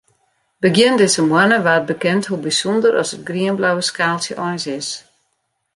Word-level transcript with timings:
Begjin 0.63 0.95
dizze 0.99 1.23
moanne 1.29 1.57
waard 1.65 1.85
bekend 1.91 2.23
hoe 2.27 2.41
bysûnder 2.43 2.93
as 3.01 3.11
it 3.15 3.25
grienblauwe 3.29 3.83
skaaltsje 3.89 4.33
eins 4.47 4.65
is. 4.79 4.89